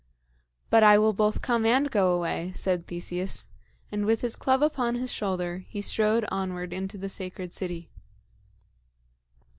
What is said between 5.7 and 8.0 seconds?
strode onward into the sacred city.